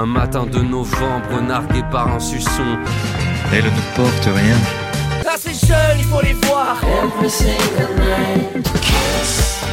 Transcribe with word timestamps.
Un 0.00 0.06
matin 0.06 0.46
de 0.46 0.60
novembre, 0.60 1.40
nargué 1.42 1.82
par 1.90 2.06
un 2.06 2.20
suçon. 2.20 2.78
Elle 3.52 3.64
ne 3.64 3.96
porte 3.96 4.26
rien. 4.26 4.54
Là 5.24 5.32
c'est 5.36 5.66
jeune, 5.66 5.98
il 5.98 6.04
faut 6.04 6.22
les 6.22 6.34
voir. 6.34 6.76
Every 6.84 7.28
single 7.28 7.96
night. 7.96 8.62
Kiss 8.80 9.64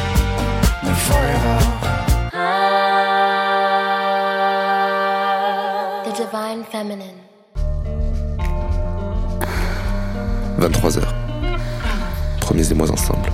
me 0.82 0.92
forever. 0.94 1.58
The 6.04 6.16
Divine 6.16 6.64
Feminine. 6.72 7.20
23h. 10.58 11.02
Premiers 12.40 12.72
émois 12.72 12.90
ensemble. 12.90 13.30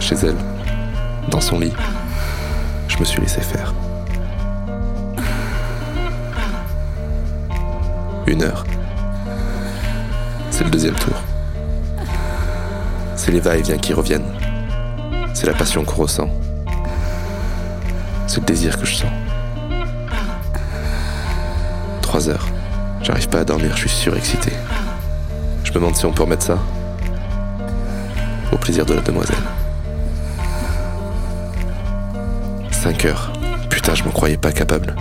Chez 0.00 0.16
elle, 0.24 0.38
dans 1.30 1.40
son 1.40 1.60
lit, 1.60 1.72
je 2.88 2.98
me 2.98 3.04
suis 3.04 3.20
laissé 3.20 3.40
faire. 3.40 3.72
Une 8.26 8.42
heure. 8.42 8.64
C'est 10.50 10.64
le 10.64 10.70
deuxième 10.70 10.94
tour. 10.94 11.14
C'est 13.16 13.32
les 13.32 13.40
va-et-vient 13.40 13.78
qui 13.78 13.92
reviennent. 13.92 14.32
C'est 15.34 15.46
la 15.46 15.54
passion 15.54 15.84
qu'on 15.84 16.02
ressent. 16.02 16.30
C'est 18.26 18.40
le 18.40 18.46
désir 18.46 18.78
que 18.78 18.86
je 18.86 18.94
sens. 18.94 19.10
Trois 22.00 22.28
heures. 22.28 22.46
J'arrive 23.02 23.28
pas 23.28 23.40
à 23.40 23.44
dormir, 23.44 23.72
je 23.76 23.88
suis 23.88 23.88
surexcité. 23.88 24.52
Je 25.64 25.70
me 25.70 25.74
demande 25.74 25.96
si 25.96 26.06
on 26.06 26.12
peut 26.12 26.22
remettre 26.22 26.44
ça. 26.44 26.58
Au 28.52 28.56
plaisir 28.56 28.86
de 28.86 28.94
la 28.94 29.00
demoiselle. 29.00 29.36
5 32.70 33.04
heures. 33.04 33.32
Putain, 33.70 33.94
je 33.94 34.04
m'en 34.04 34.10
croyais 34.10 34.36
pas 34.36 34.52
capable. 34.52 34.94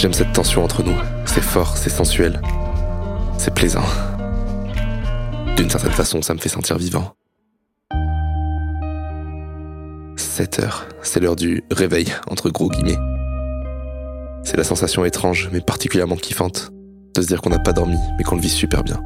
J'aime 0.00 0.14
cette 0.14 0.32
tension 0.32 0.64
entre 0.64 0.82
nous. 0.82 0.96
C'est 1.26 1.42
fort, 1.42 1.76
c'est 1.76 1.90
sensuel. 1.90 2.40
C'est 3.36 3.52
plaisant. 3.52 3.84
D'une 5.58 5.68
certaine 5.68 5.92
façon, 5.92 6.22
ça 6.22 6.32
me 6.32 6.38
fait 6.38 6.48
sentir 6.48 6.78
vivant. 6.78 7.12
7 10.16 10.60
heures. 10.60 10.86
C'est 11.02 11.20
l'heure 11.20 11.36
du 11.36 11.64
réveil, 11.70 12.14
entre 12.30 12.48
gros 12.48 12.70
guillemets. 12.70 12.96
C'est 14.42 14.56
la 14.56 14.64
sensation 14.64 15.04
étrange, 15.04 15.50
mais 15.52 15.60
particulièrement 15.60 16.16
kiffante, 16.16 16.72
de 17.14 17.20
se 17.20 17.26
dire 17.26 17.42
qu'on 17.42 17.50
n'a 17.50 17.58
pas 17.58 17.74
dormi, 17.74 17.98
mais 18.16 18.24
qu'on 18.24 18.36
le 18.36 18.40
vit 18.40 18.48
super 18.48 18.82
bien. 18.82 19.02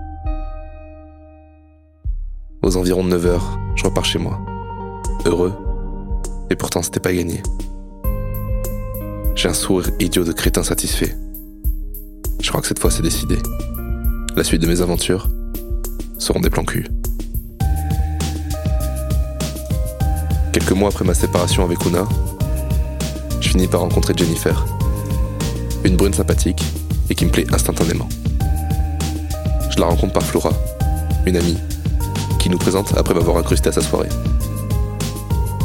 Aux 2.63 2.77
environs 2.77 3.03
de 3.03 3.09
9 3.09 3.27
heures, 3.27 3.59
je 3.75 3.83
repars 3.83 4.05
chez 4.05 4.21
moi. 4.21 4.39
Heureux, 5.25 5.55
et 6.51 6.55
pourtant 6.55 6.83
c'était 6.83 7.01
pas 7.01 7.13
gagné. 7.13 7.43
J'ai 9.35 9.49
un 9.49 9.55
sourire 9.55 9.91
idiot 9.99 10.23
de 10.25 10.33
crétin 10.33 10.63
satisfait. 10.63 11.17
Je 12.41 12.49
crois 12.49 12.61
que 12.61 12.69
cette 12.69 12.79
fois 12.79 12.91
c'est 12.91 13.03
décidé. 13.03 13.37
La 14.37 14.45
suite 14.45 14.63
de 14.63 14.67
mes 14.69 14.81
aventures 14.81 15.29
seront 16.19 16.41
des 16.41 16.51
plans 16.51 16.65
cul. 16.65 16.87
Quelques 20.53 20.71
mois 20.73 20.89
après 20.89 21.05
ma 21.05 21.15
séparation 21.15 21.65
avec 21.65 21.85
Una, 21.85 22.07
je 23.41 23.49
finis 23.49 23.67
par 23.67 23.81
rencontrer 23.81 24.15
Jennifer. 24.17 24.65
Une 25.83 25.97
brune 25.97 26.15
sympathique 26.15 26.63
et 27.11 27.17
qui 27.17 27.27
me 27.27 27.31
plaît 27.31 27.47
instantanément. 27.53 28.09
Je 29.69 29.81
la 29.81 29.87
rencontre 29.87 30.13
par 30.13 30.23
Flora, 30.23 30.53
une 31.27 31.37
amie, 31.37 31.59
qui 32.39 32.49
nous 32.49 32.59
présente 32.59 32.97
après 32.97 33.15
m'avoir 33.15 33.37
incrusté 33.37 33.69
à 33.69 33.73
sa 33.73 33.83
soirée. 33.83 34.09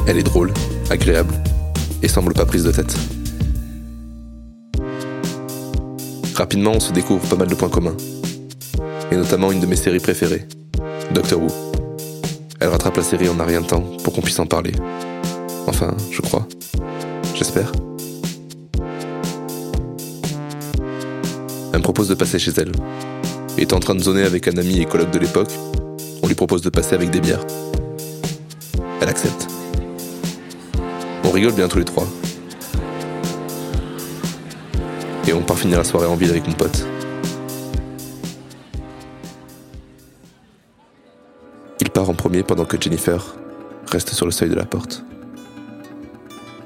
Elle 0.08 0.18
est 0.18 0.24
drôle, 0.24 0.52
agréable 0.90 1.36
et 2.02 2.08
semble 2.08 2.34
pas 2.34 2.46
prise 2.46 2.64
de 2.64 2.72
tête. 2.72 2.98
Rapidement, 6.40 6.72
on 6.74 6.80
se 6.80 6.94
découvre 6.94 7.28
pas 7.28 7.36
mal 7.36 7.50
de 7.50 7.54
points 7.54 7.68
communs, 7.68 7.98
et 9.12 9.18
notamment 9.18 9.52
une 9.52 9.60
de 9.60 9.66
mes 9.66 9.76
séries 9.76 10.00
préférées, 10.00 10.48
Doctor 11.12 11.42
Who. 11.42 11.50
Elle 12.62 12.70
rattrape 12.70 12.96
la 12.96 13.04
série 13.04 13.28
en 13.28 13.38
un 13.42 13.44
rien 13.44 13.60
de 13.60 13.66
temps 13.66 13.84
pour 14.06 14.14
qu'on 14.14 14.22
puisse 14.22 14.40
en 14.40 14.46
parler. 14.46 14.72
Enfin, 15.68 15.94
je 16.10 16.22
crois. 16.22 16.48
J'espère. 17.36 17.74
Elle 21.74 21.80
me 21.80 21.84
propose 21.84 22.08
de 22.08 22.16
passer 22.16 22.40
chez 22.40 22.54
elle. 22.56 22.72
Étant 23.58 23.76
en 23.76 23.82
train 23.82 23.96
de 23.96 24.02
zoner 24.02 24.24
avec 24.24 24.48
un 24.48 24.58
ami 24.58 24.80
et 24.80 24.86
colloque 24.86 25.12
de 25.12 25.20
l'époque, 25.20 25.52
on 26.24 26.28
lui 26.28 26.36
propose 26.36 26.62
de 26.62 26.70
passer 26.70 26.96
avec 26.96 27.10
des 27.10 27.20
bières. 27.20 27.46
Elle 29.02 29.10
accepte. 29.10 29.46
On 31.26 31.32
rigole 31.32 31.52
bien 31.52 31.68
tous 31.68 31.80
les 31.80 31.86
trois. 31.86 32.08
Et 35.30 35.34
on 35.34 35.44
part 35.44 35.60
finir 35.60 35.78
la 35.78 35.84
soirée 35.84 36.08
en 36.08 36.16
ville 36.16 36.32
avec 36.32 36.48
mon 36.48 36.54
pote. 36.54 36.88
Il 41.80 41.92
part 41.92 42.10
en 42.10 42.16
premier 42.16 42.42
pendant 42.42 42.66
que 42.66 42.82
Jennifer 42.82 43.36
reste 43.92 44.10
sur 44.10 44.26
le 44.26 44.32
seuil 44.32 44.50
de 44.50 44.56
la 44.56 44.66
porte. 44.66 45.06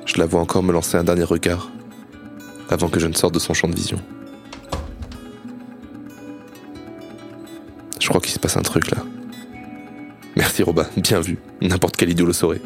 Je 0.06 0.18
la 0.18 0.26
vois 0.26 0.40
encore 0.40 0.64
me 0.64 0.72
lancer 0.72 0.96
un 0.96 1.04
dernier 1.04 1.26
regard 1.26 1.72
avant 2.70 2.88
que 2.88 3.02
je 3.02 3.08
ne 3.08 3.14
sorte 3.14 3.34
de 3.34 3.40
son 3.40 3.54
champ 3.54 3.68
de 3.68 3.76
vision. 3.76 4.00
Je 8.00 8.08
crois 8.08 8.22
qu'il 8.22 8.32
se 8.32 8.40
passe 8.40 8.56
un 8.56 8.62
truc 8.62 8.92
là. 8.92 9.04
Merci 10.38 10.64
Robin, 10.64 10.86
bien 10.96 11.20
vu. 11.20 11.38
N'importe 11.60 11.98
quel 11.98 12.12
idiot 12.12 12.26
le 12.26 12.32
saurait. 12.32 12.62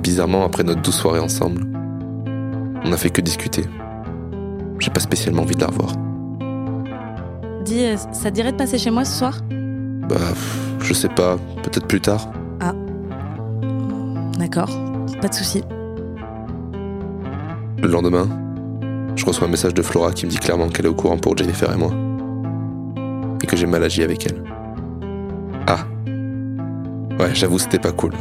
Bizarrement, 0.00 0.44
après 0.44 0.64
notre 0.64 0.82
douce 0.82 0.96
soirée 0.96 1.20
ensemble, 1.20 1.62
on 2.84 2.88
n'a 2.88 2.96
fait 2.96 3.10
que 3.10 3.20
discuter. 3.20 3.64
J'ai 4.78 4.90
pas 4.90 5.00
spécialement 5.00 5.42
envie 5.42 5.54
de 5.54 5.60
la 5.60 5.66
revoir. 5.66 5.92
Dis, 7.64 7.84
euh, 7.84 7.96
ça 8.12 8.30
te 8.30 8.34
dirait 8.34 8.52
de 8.52 8.56
passer 8.56 8.78
chez 8.78 8.90
moi 8.90 9.04
ce 9.04 9.18
soir? 9.18 9.38
Bah, 10.08 10.16
je 10.80 10.94
sais 10.94 11.08
pas, 11.08 11.36
peut-être 11.62 11.86
plus 11.86 12.00
tard. 12.00 12.28
D'accord, 14.38 14.70
pas 15.20 15.28
de 15.28 15.34
souci. 15.34 15.62
Le 17.82 17.88
lendemain, 17.88 18.26
je 19.14 19.26
reçois 19.26 19.46
un 19.46 19.50
message 19.50 19.74
de 19.74 19.82
Flora 19.82 20.12
qui 20.12 20.24
me 20.24 20.30
dit 20.30 20.38
clairement 20.38 20.70
qu'elle 20.70 20.86
est 20.86 20.88
au 20.88 20.94
courant 20.94 21.18
pour 21.18 21.36
Jennifer 21.36 21.70
et 21.70 21.76
moi. 21.76 21.90
Et 23.42 23.46
que 23.46 23.54
j'ai 23.54 23.66
mal 23.66 23.84
agi 23.84 24.02
avec 24.02 24.26
elle. 24.26 24.42
Ah. 25.66 25.80
Ouais, 27.18 27.34
j'avoue, 27.34 27.58
c'était 27.58 27.78
pas 27.78 27.92
cool. 27.92 28.12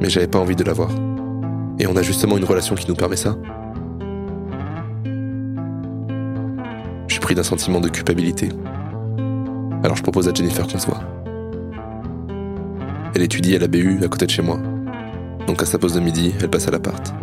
Mais 0.00 0.08
j'avais 0.08 0.26
pas 0.26 0.38
envie 0.38 0.56
de 0.56 0.64
la 0.64 0.72
voir. 0.72 0.90
Et 1.78 1.86
on 1.86 1.96
a 1.96 2.02
justement 2.02 2.36
une 2.36 2.44
relation 2.44 2.74
qui 2.74 2.88
nous 2.88 2.94
permet 2.94 3.16
ça. 3.16 3.36
Je 7.06 7.12
suis 7.12 7.20
pris 7.20 7.34
d'un 7.34 7.42
sentiment 7.42 7.80
de 7.80 7.88
culpabilité. 7.88 8.48
Alors 9.82 9.96
je 9.96 10.02
propose 10.02 10.28
à 10.28 10.34
Jennifer 10.34 10.66
qu'on 10.66 10.78
se 10.78 10.86
voit. 10.86 11.00
Elle 13.14 13.22
étudie 13.22 13.56
à 13.56 13.58
la 13.58 13.66
BU 13.66 14.00
à 14.04 14.08
côté 14.08 14.26
de 14.26 14.30
chez 14.30 14.42
moi. 14.42 14.58
Donc 15.46 15.62
à 15.62 15.66
sa 15.66 15.78
pause 15.78 15.94
de 15.94 16.00
midi, 16.00 16.32
elle 16.40 16.48
passe 16.48 16.68
à 16.68 16.70
l'appart. 16.70 17.14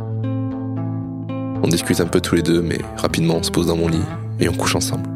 On 1.64 1.68
discute 1.68 2.00
un 2.02 2.08
peu 2.08 2.22
tous 2.22 2.36
les 2.36 2.44
deux, 2.44 2.62
mais 2.62 2.80
rapidement 2.98 3.38
on 3.38 3.44
se 3.44 3.52
pose 3.52 3.68
dans 3.68 3.76
mon 3.76 3.88
lit 3.88 4.04
et 4.40 4.50
on 4.50 4.54
couche 4.54 4.76
ensemble. 4.76 5.10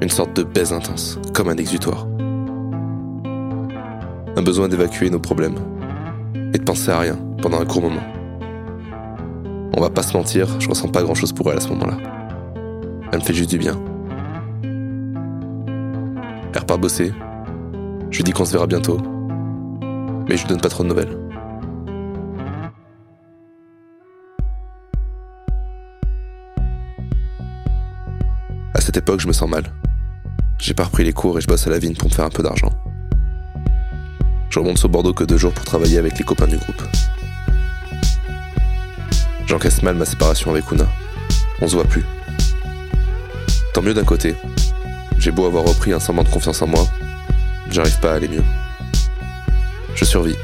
Une 0.00 0.10
sorte 0.10 0.36
de 0.36 0.42
baise 0.42 0.72
intense, 0.72 1.18
comme 1.32 1.48
un 1.48 1.56
exutoire. 1.56 2.06
Un 4.36 4.42
besoin 4.42 4.68
d'évacuer 4.68 5.08
nos 5.08 5.20
problèmes 5.20 5.56
et 6.54 6.58
de 6.58 6.64
penser 6.64 6.90
à 6.90 7.00
rien 7.00 7.18
pendant 7.42 7.60
un 7.60 7.66
court 7.66 7.82
moment. 7.82 8.02
On 9.76 9.80
va 9.80 9.90
pas 9.90 10.02
se 10.02 10.16
mentir, 10.16 10.48
je 10.60 10.68
ressens 10.68 10.88
pas 10.88 11.02
grand 11.02 11.14
chose 11.14 11.32
pour 11.32 11.50
elle 11.50 11.58
à 11.58 11.60
ce 11.60 11.68
moment-là. 11.70 11.96
Elle 13.12 13.18
me 13.18 13.24
fait 13.24 13.34
juste 13.34 13.50
du 13.50 13.58
bien. 13.58 13.78
Elle 16.52 16.60
repart 16.60 16.80
bosser. 16.80 17.12
Je 18.10 18.18
lui 18.18 18.24
dis 18.24 18.30
qu'on 18.30 18.44
se 18.44 18.52
verra 18.52 18.68
bientôt. 18.68 18.98
Mais 20.28 20.36
je 20.36 20.42
lui 20.42 20.48
donne 20.48 20.60
pas 20.60 20.68
trop 20.68 20.84
de 20.84 20.88
nouvelles. 20.88 21.18
À 28.74 28.80
cette 28.80 28.96
époque, 28.96 29.18
je 29.20 29.26
me 29.26 29.32
sens 29.32 29.50
mal. 29.50 29.64
J'ai 30.60 30.74
pas 30.74 30.84
repris 30.84 31.02
les 31.04 31.12
cours 31.12 31.36
et 31.36 31.40
je 31.40 31.48
bosse 31.48 31.66
à 31.66 31.70
la 31.70 31.78
vigne 31.78 31.96
pour 31.96 32.08
me 32.08 32.14
faire 32.14 32.24
un 32.24 32.30
peu 32.30 32.44
d'argent. 32.44 32.70
Je 34.54 34.60
remonte 34.60 34.78
sur 34.78 34.88
Bordeaux 34.88 35.12
que 35.12 35.24
deux 35.24 35.36
jours 35.36 35.52
pour 35.52 35.64
travailler 35.64 35.98
avec 35.98 36.16
les 36.16 36.22
copains 36.22 36.46
du 36.46 36.56
groupe. 36.56 36.80
J'encaisse 39.46 39.82
mal 39.82 39.96
ma 39.96 40.04
séparation 40.04 40.52
avec 40.52 40.70
Una. 40.70 40.86
On 41.60 41.66
se 41.66 41.74
voit 41.74 41.82
plus. 41.82 42.04
Tant 43.72 43.82
mieux 43.82 43.94
d'un 43.94 44.04
côté. 44.04 44.36
J'ai 45.18 45.32
beau 45.32 45.46
avoir 45.46 45.64
repris 45.64 45.92
un 45.92 45.98
semblant 45.98 46.22
de 46.22 46.28
confiance 46.28 46.62
en 46.62 46.68
moi, 46.68 46.86
j'arrive 47.68 47.98
pas 47.98 48.12
à 48.12 48.14
aller 48.14 48.28
mieux. 48.28 48.44
Je 49.96 50.04
survis. 50.04 50.36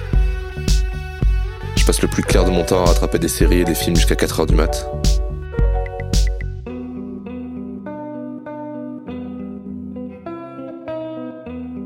Je 1.77 1.85
passe 1.85 2.03
le 2.03 2.09
plus 2.09 2.25
clair 2.25 2.45
de 2.45 2.51
mon 2.51 2.65
temps 2.65 2.83
à 2.83 2.87
rattraper 2.87 3.21
des 3.21 3.29
séries 3.29 3.61
et 3.61 3.65
des 3.65 3.77
films 3.77 3.95
jusqu'à 3.95 4.17
4h 4.17 4.49
du 4.49 4.57
mat. 4.57 4.91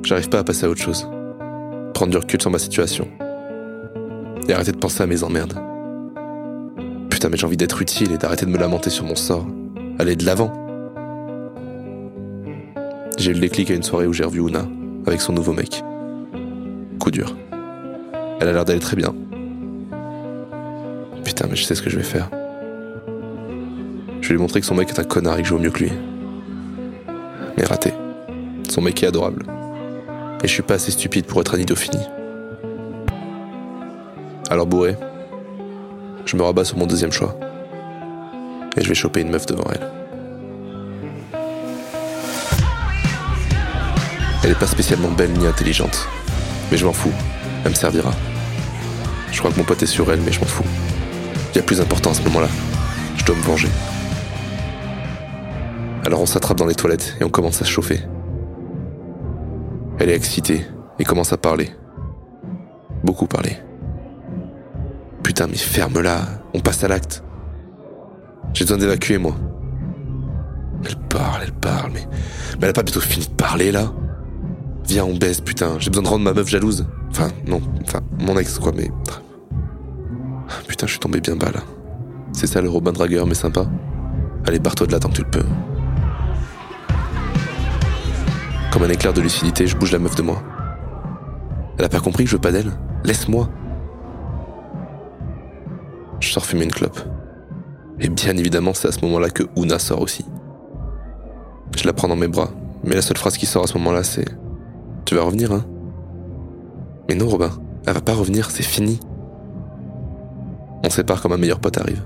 J'arrive 0.05 0.31
pas 0.31 0.39
à 0.39 0.45
passer 0.45 0.65
à 0.65 0.71
autre 0.71 0.81
chose. 0.81 1.07
Prendre 1.95 2.11
du 2.11 2.19
recul 2.19 2.41
sur 2.41 2.51
ma 2.51 2.59
situation. 2.59 3.09
Et 4.49 4.53
arrêter 4.53 4.73
de 4.73 4.77
penser 4.77 5.03
à 5.03 5.07
mes 5.07 5.23
emmerdes. 5.23 5.55
Putain, 7.09 7.29
mais 7.31 7.37
j'ai 7.37 7.47
envie 7.47 7.57
d'être 7.57 7.81
utile 7.81 8.13
et 8.13 8.19
d'arrêter 8.19 8.45
de 8.45 8.51
me 8.51 8.59
lamenter 8.59 8.91
sur 8.91 9.05
mon 9.05 9.15
sort. 9.15 9.47
Aller 9.99 10.17
de 10.17 10.27
l'avant. 10.27 10.53
J'ai 13.17 13.31
eu 13.31 13.35
le 13.35 13.41
déclic 13.41 13.71
à 13.71 13.75
une 13.75 13.85
soirée 13.85 14.07
où 14.07 14.13
j'ai 14.13 14.25
revu 14.25 14.41
Una 14.47 14.67
avec 15.07 15.21
son 15.21 15.33
nouveau 15.33 15.53
mec. 15.53 15.83
Coup 16.99 17.11
dur. 17.11 17.35
Elle 18.41 18.49
a 18.49 18.53
l'air 18.53 18.65
d'aller 18.65 18.81
très 18.81 18.97
bien. 18.97 19.15
Putain, 21.25 21.47
mais 21.49 21.57
je 21.57 21.65
sais 21.65 21.77
ce 21.77 21.83
que 21.83 21.91
je 21.91 21.97
vais 21.97 22.03
faire. 22.03 22.29
Je 24.21 24.29
vais 24.29 24.35
lui 24.35 24.41
montrer 24.41 24.61
que 24.61 24.67
son 24.67 24.75
mec 24.75 24.89
est 24.91 24.99
un 24.99 25.05
connard 25.05 25.39
et 25.39 25.43
que 25.43 25.49
je 25.49 25.55
vaux 25.55 25.61
mieux 25.61 25.71
que 25.71 25.85
lui. 25.85 25.93
Mais 27.57 27.65
raté. 27.65 27.93
Son 28.69 28.83
mec 28.83 29.03
est 29.03 29.07
adorable. 29.07 29.45
Et 30.45 30.47
je 30.47 30.53
suis 30.53 30.63
pas 30.63 30.75
assez 30.75 30.91
stupide 30.91 31.25
pour 31.25 31.41
être 31.41 31.55
un 31.55 31.75
fini. 31.75 32.05
Alors 34.51 34.67
bourré, 34.67 34.95
je 36.27 36.37
me 36.37 36.43
rabats 36.43 36.67
sur 36.67 36.77
mon 36.77 36.87
deuxième 36.87 37.13
choix. 37.13 37.35
Et 38.77 38.83
je 38.83 38.89
vais 38.89 38.95
choper 38.95 39.23
une 39.23 39.31
meuf 39.31 39.47
devant 39.47 39.65
elle. 39.73 39.91
Elle 44.45 44.51
est 44.51 44.59
pas 44.59 44.67
spécialement 44.67 45.09
belle 45.09 45.31
ni 45.31 45.47
intelligente. 45.47 46.07
Mais 46.71 46.77
je 46.77 46.85
m'en 46.85 46.93
fous. 46.93 47.15
Elle 47.65 47.71
me 47.71 47.75
servira. 47.75 48.13
Je 49.33 49.39
crois 49.39 49.51
que 49.51 49.57
mon 49.57 49.65
pote 49.65 49.83
est 49.83 49.87
sur 49.87 50.13
elle, 50.13 50.21
mais 50.21 50.33
je 50.33 50.41
m'en 50.41 50.47
fous. 50.47 50.67
Il 51.55 51.57
y 51.57 51.61
a 51.61 51.63
plus 51.63 51.81
important 51.81 52.11
à 52.11 52.15
ce 52.15 52.23
moment-là. 52.25 52.49
Je 53.17 53.25
dois 53.25 53.35
me 53.35 53.43
venger. 53.43 53.69
Alors 56.05 56.21
on 56.21 56.27
s'attrape 56.27 56.59
dans 56.59 56.67
les 56.67 56.75
toilettes 56.75 57.17
et 57.19 57.25
on 57.25 57.31
commence 57.31 57.63
à 57.63 57.65
se 57.65 57.71
chauffer. 57.71 58.03
Elle 60.05 60.11
est 60.11 60.17
excitée 60.17 60.67
et 60.99 61.05
commence 61.05 61.33
à 61.33 61.39
parler. 61.39 61.71
Beaucoup 63.03 63.27
parler. 63.27 63.57
Putain, 65.23 65.47
mais 65.47 65.57
ferme-la, 65.57 66.21
on 66.53 66.61
passe 66.61 66.85
à 66.85 66.89
l'acte. 66.89 67.25
J'ai 68.53 68.67
besoin 68.67 68.77
d'évacuer, 68.77 69.17
moi. 69.17 69.35
Elle 70.85 70.97
parle, 71.09 71.45
elle 71.45 71.55
parle, 71.55 71.93
mais... 71.95 72.07
Mais 72.59 72.65
elle 72.65 72.69
a 72.69 72.73
pas 72.75 72.83
bientôt 72.83 73.01
fini 73.01 73.25
de 73.25 73.31
parler, 73.31 73.73
là 73.73 73.95
Viens, 74.87 75.07
on 75.07 75.17
baisse, 75.17 75.41
putain, 75.41 75.79
j'ai 75.79 75.89
besoin 75.89 76.03
de 76.03 76.09
rendre 76.09 76.25
ma 76.25 76.35
meuf 76.35 76.49
jalouse. 76.49 76.87
Enfin, 77.09 77.29
non, 77.47 77.63
enfin, 77.81 78.01
mon 78.21 78.37
ex, 78.37 78.59
quoi, 78.59 78.73
mais... 78.77 78.91
Putain, 80.69 80.87
je 80.87 80.93
suis 80.93 81.01
tombé 81.01 81.23
bien 81.23 81.37
bas, 81.37 81.51
là. 81.51 81.61
C'est 82.35 82.47
ça 82.47 82.61
le 82.61 82.69
Robin 82.69 82.93
Dragueur, 82.93 83.27
mais 83.27 83.33
sympa 83.33 83.65
Allez, 84.47 84.59
barre-toi 84.59 84.87
de 84.87 84.93
là 84.93 84.99
tant 84.99 85.09
que 85.09 85.15
tu 85.15 85.23
le 85.23 85.31
peux. 85.31 85.47
Comme 88.75 88.83
un 88.83 88.89
éclair 88.89 89.13
de 89.13 89.21
lucidité, 89.21 89.69
je 89.69 89.77
bouge 89.77 89.93
la 89.93 90.01
meuf 90.01 90.17
de 90.17 90.23
moi. 90.23 90.43
Elle 91.79 91.85
a 91.85 91.89
pas 91.89 92.01
compris 92.01 92.25
que 92.25 92.31
je 92.31 92.35
veux 92.35 92.41
pas 92.41 92.51
d'elle 92.51 92.73
Laisse-moi. 93.05 93.49
Je 96.19 96.33
sors 96.33 96.45
fumer 96.45 96.65
une 96.65 96.73
clope. 96.73 96.99
Et 98.01 98.09
bien 98.09 98.37
évidemment, 98.37 98.75
c'est 98.75 98.89
à 98.89 98.91
ce 98.91 99.05
moment-là 99.05 99.31
que 99.31 99.45
Una 99.57 99.79
sort 99.79 100.01
aussi. 100.01 100.25
Je 101.77 101.87
la 101.87 101.93
prends 101.93 102.09
dans 102.09 102.17
mes 102.17 102.27
bras, 102.27 102.51
mais 102.83 102.97
la 102.97 103.03
seule 103.03 103.17
phrase 103.17 103.37
qui 103.37 103.47
sort 103.47 103.63
à 103.63 103.69
ce 103.69 103.79
moment-là, 103.79 104.03
c'est 104.03 104.25
Tu 105.05 105.15
vas 105.15 105.23
revenir, 105.23 105.53
hein? 105.53 105.65
Mais 107.09 107.15
non, 107.15 107.29
Robin, 107.29 107.51
elle 107.87 107.95
va 107.95 108.01
pas 108.01 108.15
revenir, 108.15 108.51
c'est 108.51 108.65
fini. 108.65 108.99
On 110.83 110.91
sépare 110.91 111.23
comme 111.23 111.33
un 111.33 111.39
meilleur 111.39 111.61
pote 111.61 111.79
arrive. 111.79 112.03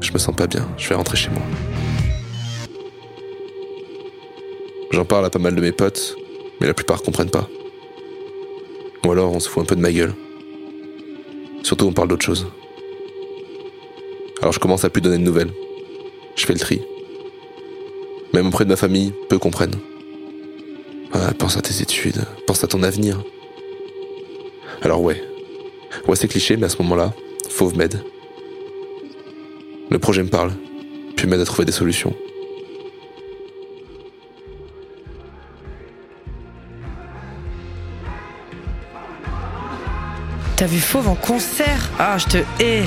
Je 0.00 0.12
me 0.12 0.18
sens 0.18 0.34
pas 0.34 0.48
bien, 0.48 0.66
je 0.76 0.88
vais 0.88 0.96
rentrer 0.96 1.16
chez 1.16 1.30
moi. 1.30 1.42
J'en 4.92 5.06
parle 5.06 5.24
à 5.24 5.30
pas 5.30 5.38
mal 5.38 5.54
de 5.54 5.60
mes 5.62 5.72
potes, 5.72 6.16
mais 6.60 6.66
la 6.66 6.74
plupart 6.74 7.02
comprennent 7.02 7.30
pas. 7.30 7.48
Ou 9.04 9.10
alors 9.10 9.32
on 9.32 9.40
se 9.40 9.48
fout 9.48 9.62
un 9.62 9.66
peu 9.66 9.74
de 9.74 9.80
ma 9.80 9.90
gueule. 9.90 10.14
Surtout 11.62 11.86
on 11.86 11.92
parle 11.92 12.08
d'autre 12.08 12.24
chose. 12.24 12.46
Alors 14.42 14.52
je 14.52 14.60
commence 14.60 14.84
à 14.84 14.90
plus 14.90 15.00
donner 15.00 15.16
de 15.16 15.22
nouvelles. 15.22 15.50
Je 16.36 16.44
fais 16.44 16.52
le 16.52 16.58
tri. 16.58 16.82
Même 18.34 18.48
auprès 18.48 18.64
de 18.64 18.70
ma 18.70 18.76
famille, 18.76 19.14
peu 19.30 19.38
comprennent. 19.38 19.76
Ah, 21.12 21.32
pense 21.38 21.56
à 21.56 21.62
tes 21.62 21.80
études, 21.80 22.24
pense 22.46 22.62
à 22.62 22.66
ton 22.66 22.82
avenir. 22.82 23.22
Alors 24.82 25.02
ouais. 25.02 25.22
Ouais, 26.06 26.16
c'est 26.16 26.28
cliché, 26.28 26.56
mais 26.56 26.66
à 26.66 26.68
ce 26.68 26.80
moment-là, 26.82 27.14
Fauve 27.48 27.76
m'aide. 27.76 28.02
Le 29.90 29.98
projet 29.98 30.22
me 30.22 30.28
parle, 30.28 30.52
puis 31.16 31.26
m'aide 31.26 31.40
à 31.40 31.44
trouver 31.44 31.64
des 31.64 31.72
solutions. 31.72 32.14
T'as 40.62 40.68
vu 40.68 40.78
Fauve 40.78 41.08
en 41.08 41.16
concert 41.16 41.90
Ah, 41.98 42.16
je 42.18 42.26
te 42.26 42.38
hais 42.60 42.84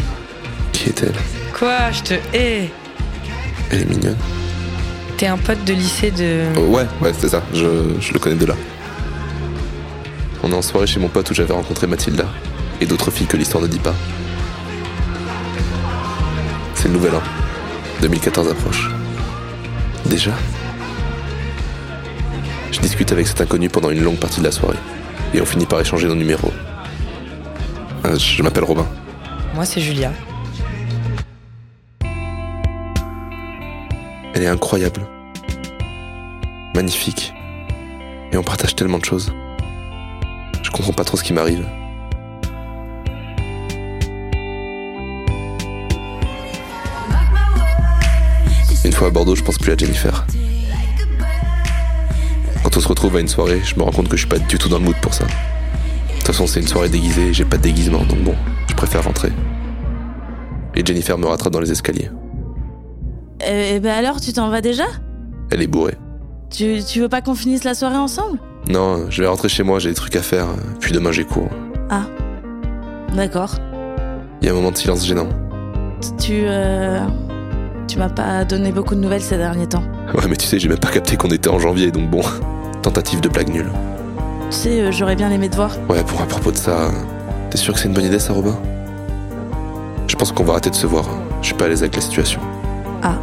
Qui 0.71 0.91
est-elle? 0.91 1.11
Quoi 1.59 1.91
Je 1.91 2.03
te 2.03 2.13
hais 2.33 2.69
Elle 3.69 3.81
est 3.81 3.89
mignonne. 3.89 4.15
T'es 5.17 5.27
un 5.27 5.37
pote 5.37 5.61
de 5.65 5.73
lycée 5.73 6.09
de... 6.09 6.45
Oh, 6.55 6.73
ouais, 6.73 6.85
ouais, 7.01 7.11
c'est 7.19 7.27
ça, 7.27 7.43
je, 7.53 7.65
je 7.99 8.13
le 8.13 8.19
connais 8.19 8.37
de 8.37 8.45
là. 8.45 8.53
On 10.41 10.53
est 10.53 10.55
en 10.55 10.61
soirée 10.61 10.87
chez 10.87 11.01
mon 11.01 11.09
pote 11.09 11.29
où 11.29 11.33
j'avais 11.33 11.51
rencontré 11.51 11.85
Mathilda 11.85 12.23
et 12.79 12.85
d'autres 12.85 13.11
filles 13.11 13.27
que 13.27 13.35
l'histoire 13.35 13.61
ne 13.61 13.67
dit 13.67 13.79
pas. 13.79 13.93
C'est 16.75 16.87
le 16.87 16.93
nouvel 16.93 17.15
an. 17.15 17.23
2014 17.99 18.51
approche. 18.51 18.89
Déjà 20.05 20.31
Je 22.71 22.79
discute 22.79 23.11
avec 23.11 23.27
cet 23.27 23.41
inconnu 23.41 23.67
pendant 23.67 23.89
une 23.89 24.01
longue 24.01 24.19
partie 24.19 24.39
de 24.39 24.45
la 24.45 24.51
soirée. 24.53 24.79
Et 25.33 25.41
on 25.41 25.45
finit 25.45 25.65
par 25.65 25.81
échanger 25.81 26.07
nos 26.07 26.15
numéros. 26.15 26.53
Euh, 28.05 28.17
Je 28.19 28.43
m'appelle 28.43 28.63
Robin. 28.63 28.85
Moi, 29.55 29.65
c'est 29.65 29.81
Julia. 29.81 30.11
Elle 34.33 34.43
est 34.43 34.47
incroyable. 34.47 35.01
Magnifique. 36.75 37.33
Et 38.31 38.37
on 38.37 38.43
partage 38.43 38.75
tellement 38.75 38.99
de 38.99 39.05
choses. 39.05 39.33
Je 40.61 40.69
comprends 40.69 40.93
pas 40.93 41.03
trop 41.03 41.17
ce 41.17 41.23
qui 41.23 41.33
m'arrive. 41.33 41.65
Une 48.83 48.91
fois 48.91 49.07
à 49.07 49.11
Bordeaux, 49.11 49.35
je 49.35 49.43
pense 49.43 49.57
plus 49.57 49.71
à 49.71 49.77
Jennifer. 49.77 50.25
Quand 52.61 52.77
on 52.77 52.79
se 52.79 52.87
retrouve 52.87 53.15
à 53.15 53.19
une 53.19 53.27
soirée, 53.27 53.61
je 53.63 53.75
me 53.77 53.83
rends 53.83 53.91
compte 53.91 54.09
que 54.09 54.15
je 54.17 54.21
suis 54.21 54.29
pas 54.29 54.37
du 54.37 54.57
tout 54.59 54.69
dans 54.69 54.77
le 54.77 54.83
mood 54.83 54.95
pour 55.01 55.13
ça. 55.13 55.25
De 56.25 56.31
toute 56.31 56.37
façon, 56.37 56.47
c'est 56.47 56.59
une 56.59 56.67
soirée 56.67 56.89
déguisée 56.89 57.33
j'ai 57.33 57.45
pas 57.45 57.57
de 57.57 57.61
déguisement, 57.61 57.99
donc 57.99 58.17
bon, 58.23 58.33
je 58.67 58.73
préfère 58.73 59.03
rentrer. 59.03 59.31
Et 60.73 60.83
Jennifer 60.83 61.19
me 61.19 61.27
rattrape 61.27 61.53
dans 61.53 61.59
les 61.59 61.71
escaliers. 61.71 62.09
Eh 63.47 63.79
ben 63.79 63.91
alors, 63.91 64.19
tu 64.19 64.33
t'en 64.33 64.49
vas 64.49 64.61
déjà? 64.61 64.85
Elle 65.51 65.61
est 65.61 65.67
bourrée. 65.67 65.93
tu, 66.49 66.79
tu 66.83 66.99
veux 66.99 67.09
pas 67.09 67.21
qu'on 67.21 67.35
finisse 67.35 67.63
la 67.63 67.75
soirée 67.75 67.97
ensemble? 67.97 68.39
Non, 68.67 69.05
je 69.11 69.21
vais 69.21 69.27
rentrer 69.27 69.49
chez 69.49 69.61
moi, 69.61 69.77
j'ai 69.77 69.89
des 69.89 69.95
trucs 69.95 70.15
à 70.15 70.23
faire, 70.23 70.47
puis 70.79 70.93
demain 70.93 71.11
j'ai 71.11 71.25
cours. 71.25 71.49
Ah. 71.91 72.07
D'accord. 73.15 73.59
Il 74.41 74.47
y 74.47 74.49
a 74.49 74.51
un 74.51 74.55
moment 74.55 74.71
de 74.71 74.77
silence 74.77 75.05
gênant. 75.05 75.29
Tu. 76.19 76.45
Euh... 76.47 77.05
Tu 77.87 77.99
m'as 77.99 78.09
pas 78.09 78.45
donné 78.45 78.71
beaucoup 78.71 78.95
de 78.95 78.99
nouvelles 78.99 79.21
ces 79.21 79.37
derniers 79.37 79.67
temps. 79.67 79.83
Ouais, 80.15 80.23
mais 80.27 80.37
tu 80.37 80.47
sais, 80.47 80.57
j'ai 80.57 80.69
même 80.69 80.79
pas 80.79 80.89
capté 80.89 81.17
qu'on 81.17 81.29
était 81.29 81.49
en 81.49 81.59
janvier, 81.59 81.91
donc 81.91 82.09
bon. 82.09 82.23
Tentative 82.81 83.21
de 83.21 83.29
blague 83.29 83.49
nulle. 83.53 83.69
Tu 84.55 84.61
sais, 84.61 84.79
euh, 84.79 84.89
j'aurais 84.89 85.17
bien 85.17 85.29
aimé 85.31 85.49
te 85.49 85.57
voir. 85.57 85.71
Ouais, 85.89 86.01
pour 86.05 86.21
à 86.21 86.25
propos 86.25 86.49
de 86.49 86.55
ça, 86.55 86.89
t'es 87.49 87.57
sûr 87.57 87.73
que 87.73 87.79
c'est 87.79 87.89
une 87.89 87.93
bonne 87.93 88.05
idée, 88.05 88.19
ça, 88.19 88.31
Robin? 88.31 88.57
Je 90.07 90.15
pense 90.15 90.31
qu'on 90.31 90.45
va 90.45 90.53
arrêter 90.53 90.69
de 90.69 90.75
se 90.75 90.87
voir. 90.87 91.03
Je 91.41 91.47
suis 91.47 91.55
pas 91.55 91.65
à 91.65 91.67
l'aise 91.67 91.83
avec 91.83 91.93
la 91.93 92.01
situation. 92.01 92.39
Ah. 93.03 93.15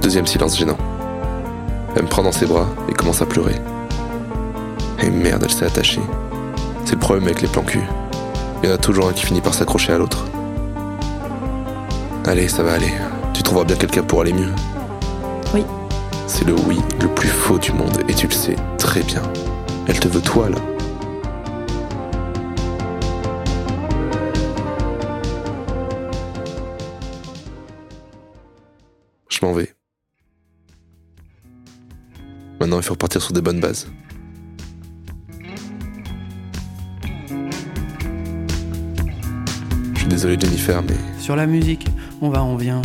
Deuxième 0.00 0.26
silence 0.26 0.56
gênant. 0.56 0.78
Elle 1.94 2.04
me 2.04 2.08
prend 2.08 2.22
dans 2.22 2.32
ses 2.32 2.46
bras 2.46 2.66
et 2.88 2.94
commence 2.94 3.20
à 3.20 3.26
pleurer. 3.26 3.56
Et 5.02 5.10
merde, 5.10 5.42
elle 5.44 5.52
s'est 5.52 5.66
attachée. 5.66 6.00
C'est 6.86 6.94
le 6.94 6.98
problème 6.98 7.24
avec 7.24 7.42
les 7.42 7.48
plans 7.48 7.62
cul. 7.62 7.82
Il 8.62 8.70
y 8.70 8.72
en 8.72 8.74
a 8.74 8.78
toujours 8.78 9.08
un 9.08 9.12
qui 9.12 9.26
finit 9.26 9.42
par 9.42 9.52
s'accrocher 9.52 9.92
à 9.92 9.98
l'autre. 9.98 10.24
Allez, 12.24 12.48
ça 12.48 12.62
va 12.62 12.72
aller. 12.72 12.94
Tu 13.34 13.42
trouveras 13.42 13.66
bien 13.66 13.76
quelqu'un 13.76 14.02
pour 14.02 14.22
aller 14.22 14.32
mieux. 14.32 14.54
Oui. 15.52 15.62
C'est 16.26 16.46
le 16.46 16.54
oui 16.66 16.78
le 17.02 17.08
plus 17.08 17.28
faux 17.28 17.58
du 17.58 17.72
monde 17.72 18.02
et 18.08 18.14
tu 18.14 18.26
le 18.26 18.32
sais 18.32 18.56
très 18.78 19.02
bien. 19.02 19.22
Elle 19.88 19.98
te 19.98 20.08
veut 20.08 20.20
toi 20.20 20.50
là. 20.50 20.58
Je 29.28 29.46
m'en 29.46 29.52
vais. 29.52 29.74
Maintenant, 32.60 32.76
il 32.76 32.82
faut 32.82 32.94
repartir 32.94 33.22
sur 33.22 33.32
des 33.32 33.40
bonnes 33.40 33.60
bases. 33.60 33.88
Je 39.94 39.98
suis 39.98 40.08
désolé 40.08 40.36
Jennifer, 40.38 40.82
mais 40.82 40.96
Sur 41.18 41.34
la 41.34 41.46
musique, 41.46 41.86
on 42.20 42.28
va, 42.28 42.42
on 42.42 42.56
vient, 42.56 42.82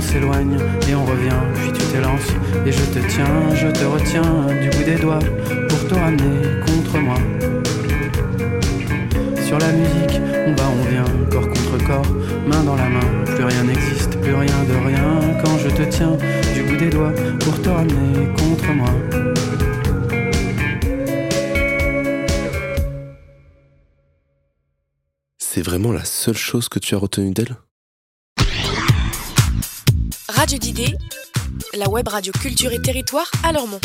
on 0.00 0.02
s'éloigne 0.02 0.56
et 0.88 0.94
on 0.94 1.04
revient. 1.04 1.42
Puis 1.54 1.72
tu 1.72 1.84
t'élances 1.92 2.30
et 2.66 2.72
je 2.72 2.84
te 2.94 2.98
tiens, 3.08 3.54
je 3.54 3.68
te 3.68 3.84
retiens 3.84 4.46
du 4.62 4.70
bout 4.70 4.84
des 4.84 4.96
doigts 4.96 5.18
pour 5.68 5.88
te 5.88 5.94
ramener 5.94 6.40
contre 6.66 6.98
moi. 6.98 7.18
sur 9.44 9.58
la 9.58 9.72
musique. 9.72 10.20
On 10.46 10.54
va, 10.54 10.64
on 10.78 10.84
vient, 10.88 11.04
corps 11.28 11.48
contre 11.48 11.84
corps, 11.84 12.12
main 12.46 12.62
dans 12.62 12.76
la 12.76 12.88
main. 12.88 13.24
Plus 13.24 13.44
rien 13.44 13.64
n'existe, 13.64 14.16
plus 14.20 14.34
rien 14.34 14.64
de 14.70 14.76
rien. 14.88 15.20
Quand 15.42 15.58
je 15.58 15.68
te 15.68 15.82
tiens 15.90 16.16
du 16.54 16.62
bout 16.62 16.76
des 16.76 16.90
doigts 16.90 17.12
pour 17.40 17.60
te 17.60 17.68
ramener 17.68 18.28
contre 18.38 18.72
moi. 18.72 18.92
C'est 25.38 25.62
vraiment 25.62 25.92
la 25.92 26.04
seule 26.04 26.36
chose 26.36 26.68
que 26.68 26.78
tu 26.78 26.94
as 26.94 26.98
retenue 26.98 27.32
d'elle? 27.32 27.56
Radio 30.40 30.56
d'idées, 30.56 30.94
la 31.74 31.86
web 31.90 32.08
radio 32.08 32.32
culture 32.32 32.72
et 32.72 32.80
territoire 32.80 33.30
à 33.44 33.52
Lormont. 33.52 33.78